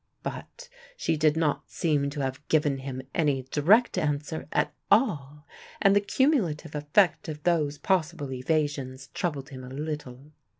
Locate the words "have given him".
2.21-3.03